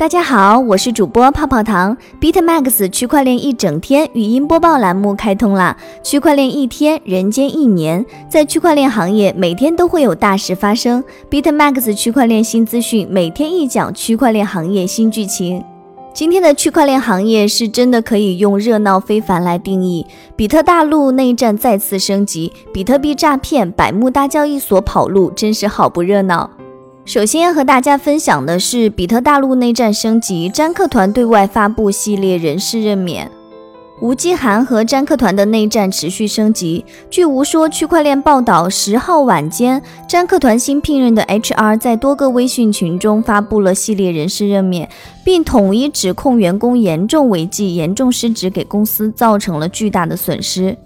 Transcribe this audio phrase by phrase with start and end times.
[0.00, 1.94] 大家好，我是主播泡泡糖。
[2.22, 8.06] BitMax 区块链一整天语音播报栏目开通了，区块链一天，人间一年。
[8.26, 11.04] 在区块链行业，每天都会有大事发生。
[11.28, 15.62] BitMax 区块链新资讯，每天一讲区块链行业新剧情。
[16.14, 20.06] 今天的区块链行业是真的可以用热闹非凡来定义。
[20.34, 26.48] 比特大陆内战再次升级，比特币诈骗，百慕大交易所跑路，真是好不热闹。
[27.10, 33.28] 首先要和大家分享的是，比特大陆内战升级，詹克团对外发布系列人事任免。
[34.00, 36.84] 吴基涵和詹克团的内战持续升级。
[37.10, 44.88] 据吴说区块链报道，十号晚间，詹克团新聘任的 HR 在多个微信群中发布了系列人事任免，
[45.24, 50.76] 并统一指控员工严重违纪、严重失职，给公司造成了巨大的损失。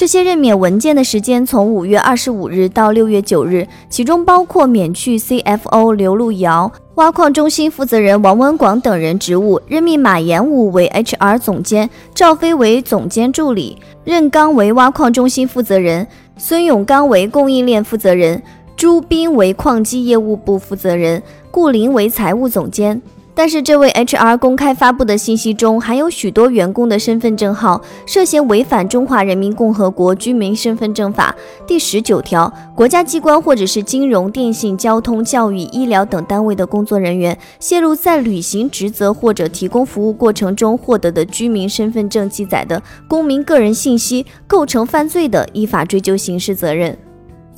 [0.00, 16.06] 这些任免文件的时间从五月二十五日到六月九日，其中包括免去 CFO 刘路遥、挖矿中心负责人王文广等人职务，任命马延武为 HR 总监，赵飞为总监助理，任刚为挖矿中心负责人，
[16.38, 18.42] 孙永刚为供应链负责人，
[18.74, 23.02] 朱斌为矿机业务部负责人，顾林为财务总监。
[23.42, 31.34] 但是，这位 HR 公开发布的信息中含有许多员工的身份证号，涉嫌违反《中华人民共和国居民身份证法》
[31.66, 32.52] 第十九条。
[32.76, 47.09] 国家机关或者是金融、电信、交通、教育、医疗等单位的工作人员泄露在履行职责或者提供服务过程中获得的居民身份证记载的公民个人信息，构成犯罪的，依法追究刑事责任。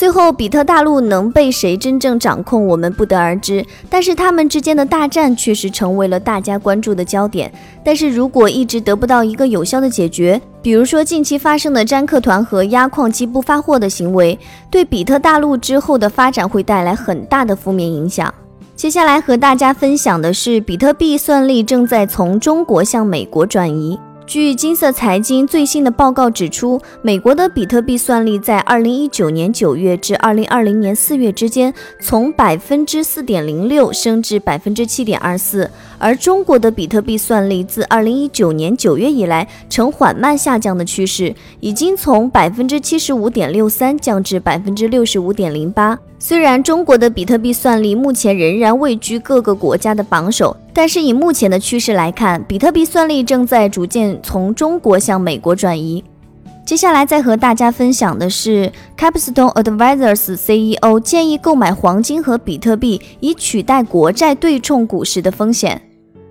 [0.00, 3.62] 最后，比特大陆能被谁真正掌控，我们不得而知。
[3.90, 7.52] 但是，他们之间的大战确实成为了大家关注的焦点。
[7.84, 14.38] 但是如果一直得不到一个有效的解决，比如说近期发生的詹克团和压矿机不发货的行为，
[14.70, 18.32] 对比特大陆之后的发展会带来很大的负面影响。
[18.74, 24.00] 接下来和大家分享的是，比特币算力正在从中国向美国转移。
[24.30, 45.98] 据金色财经最新的报告指出，美国的比特币算力在二零一九年九月至二零二零年四月之间，从百分之四点零六升至百分之七点二四，而中国的比特币算力自二零一九年九月以来呈缓慢下降的趋势，已经从百分之七十五点六三降至百分之六十五点零八。
[46.22, 56.04] 虽然中国的比特币算力目前仍然位居各个国家的榜首，但是以目前的趋势来看，比特币算力正在逐渐从中国向美国转移。
[56.66, 65.80] 接下来再和大家分享的是，Capstone Advisors CEO 建议购买黄金和比特币，以取代国债对冲股市的风险。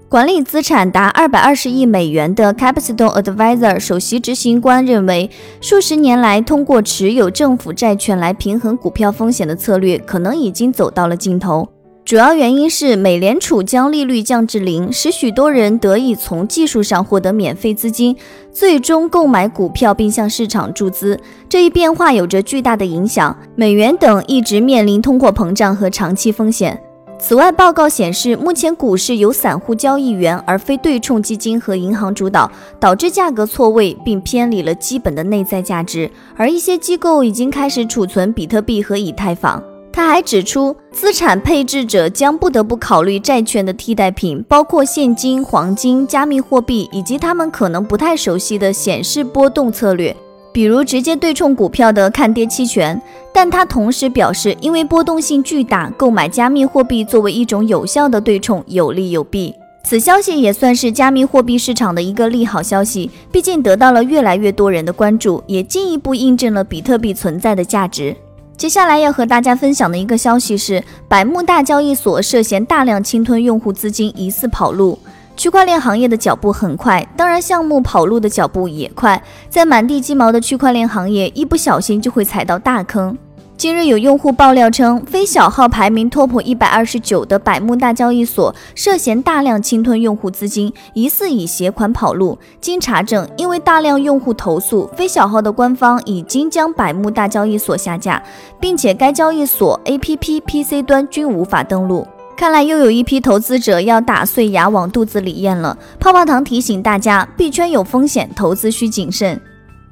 [0.10, 5.30] 管理资产达二百二十亿美元的 Capstone Advisor 首席执行官认为，
[5.62, 11.70] 数十年来通过持有政府债券来平衡股票风险的策略可能已经走到了尽头。
[12.04, 18.18] 主要原因是美联储将利率降至零，使许多人得以从技术上获得免费资金，
[18.52, 21.20] 最终购买股票并向市场注资。
[21.48, 23.38] 这一变化有着巨大的影响。
[23.56, 26.82] 美元等一直面临通货膨胀和长期风险。
[27.22, 32.50] 此外，报告显示，目前股市由散户交易员而非对冲基金和银行主导，
[32.80, 36.10] 导致价格错位，并偏离了基本的内在价值。
[36.38, 39.62] 而一些机构已经开始储存比特币和以太坊。
[39.92, 50.16] 他还指出，资产配置者将不得不考虑债券的替代品，包括现金、黄金、加密货币，以及他们可能不太熟悉的显示波动策略。
[50.60, 53.02] 比如直接对冲股票的看跌期权，
[53.34, 59.56] 但他同时表示，因为波动性巨大，购买加密货币作为一种有效的对冲有利有弊。
[59.86, 68.14] 此消息也算是加密货币市场的一个利好消息，毕竟得到了越来越多人的关注，也进一步印证了比特币存在的价值。
[68.58, 75.00] 接下来要和大家分享的一个消息是，百慕大交易所涉嫌大量侵吞用户资金，疑似跑路。
[75.40, 79.24] 区块链行业的脚步很快，当然项目跑路的脚步也快。
[79.48, 83.18] 在满地鸡毛的区块链行业，一不小心就会踩到大坑。
[83.56, 92.38] 近日有用户爆料称，非小号排名 TOP 一百二十九的百慕大交易所涉嫌大量侵吞用户资金，疑似以携款跑路。
[92.60, 98.22] 经查证，因为大量用户投诉，非小号的官方已经将百慕大交易所下架，
[98.60, 102.06] 并且该交易所 APP、PC 端均无法登录。
[102.40, 105.78] 看来又有一批投资者要打碎牙往肚子里咽了。
[106.00, 109.38] 泡泡糖提醒大家，币圈有风险，投资需谨慎。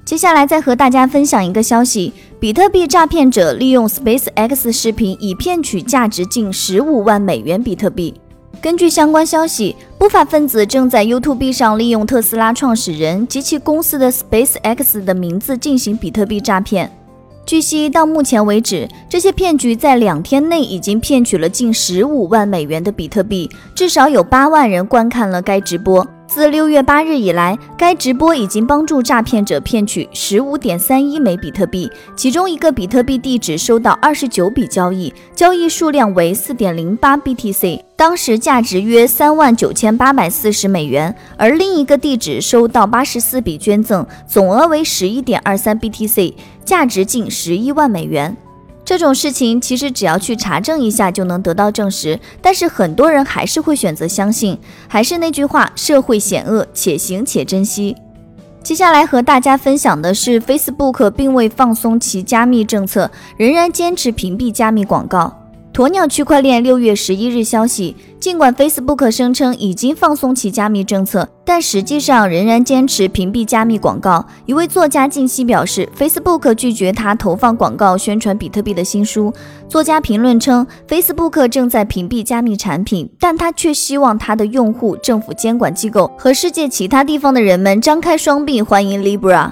[0.06, 8.14] 接下来再和大家分享一个消息：比特币诈骗者利用 SpaceX 视频以骗取价值近十五万美元比特币。
[8.62, 16.90] 根据相关消息，不法分子正在 YouTube 上利用特斯拉创始人及其公司的 SpaceX 的名字进行比特币诈骗。
[17.48, 26.06] 据悉，到目前为止，这些骗局在两天内已经骗取了近十五万美元的比特币，至少有八万人观看了该直播。
[26.28, 46.34] 自六月八日以来，该直播已经帮助诈骗者骗取十五点三一枚比特币，其中一个比特币地址收到二十九笔交易，交易数量为四点零八 BTC，当时价值约三万九千八百四十美元；而另一个地址收到八十四笔捐赠，总额为十一点二三 BTC，
[46.66, 48.36] 价值近十一万美元。
[48.88, 54.58] 这种事情其实只要去查证一下就能得到证实，但是很多人还是会选择相信。
[54.88, 57.94] 还是那句话，社会险恶，且行且珍惜。
[58.64, 65.38] 接下来和大家分享的是，Facebook 并未放松其加密政策，仍然坚持屏蔽加密广告。
[65.74, 67.94] 鸵鸟区块链六月十一日消息，
[68.28, 74.26] 尽管 Facebook 声称已经放松其加密政策，但实际上仍然坚持屏蔽加密广告。
[74.46, 79.34] 一位作家近期表示，Facebook 拒绝他投放广告宣传比特币的新书。
[79.70, 89.50] 作家评论称，Facebook 正在屏蔽加密产品，但他却希望他的用户、政府监管机构和世界其他地方的人们张开双臂欢迎 Libra。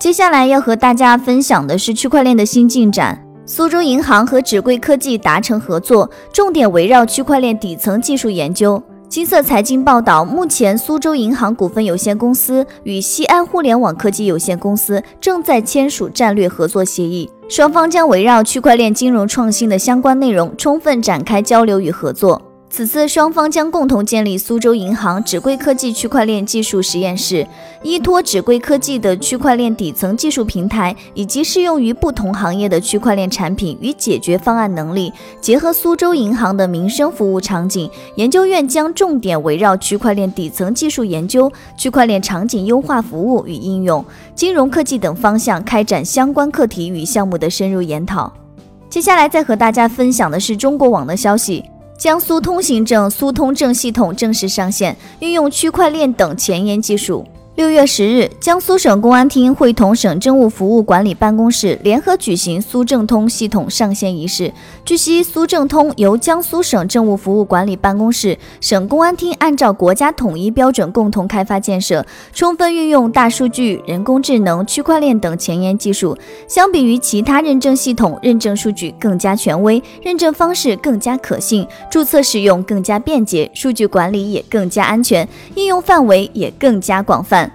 [0.00, 3.25] 接下来要和大家分享的是区块链的新进展。
[3.48, 8.82] 苏州银行和指贵科技达成合作，重点围绕区块链底层技术研究。
[9.08, 22.42] 金色财经报道，目前苏州银行股份有限公司与西安互联网科技有限公司正在签署战略合作协议，双方将围绕区块链金融创新的相关内容充分展开交流与合作。
[22.68, 27.46] 此次双方将共同建立苏州银行指贵科技区块链技术实验室，
[27.82, 35.10] 依托指贵科技的区块链底层技术平台以及适用于不同行业的区块链产品与解决方案能力，
[35.40, 44.04] 结合苏州银行的民生服务场景，研究院将重点围绕区块链底层技术研究、区块链场景优化服务与应用、
[44.34, 48.30] 金融科技等方向开展相关课题与项目的深入研讨。
[48.90, 51.64] 接下来再和大家分享的是中国网的消息。
[51.98, 57.26] 江苏通行证苏通证系统正式上线，运用区块链等前沿技术。
[57.56, 64.52] 六月十日，江苏省公安厅会同省政务服务管理办公室联合举行苏政通系统上线仪式。
[64.84, 72.04] 据悉，苏政通由江苏省政务服务管理办公室、省公安厅按照国家统一标准共同开发建设，
[72.34, 76.14] 充分运用大数据、人工智能、区块链等前沿技术。
[76.46, 87.45] 相比于其他认证系统，认证数据更加权威，认证方式更加可信，注册使用更加便捷，数据管理也更加安全，应用范围也更加广泛。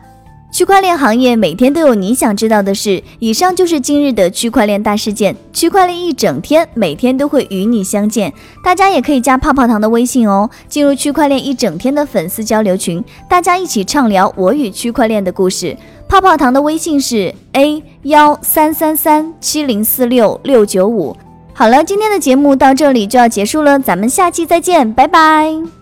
[0.52, 3.02] 区块链行业每天都有你想知道的事。
[3.20, 5.36] 以上就是今日的区块链大事件。
[5.54, 8.32] 区块链一整天，每天都会与你相见。
[8.64, 15.76] 大家也可以加泡泡糖的微信哦，进入区块链一整天的粉丝交流群，大家一起畅聊我与区块链的故事。
[16.08, 21.16] 泡泡糖的微信是 a 幺三三三七零四六六九五。
[21.54, 25.81] 好了，今天的节目到这里就要结束了，咱们下期再见，拜拜。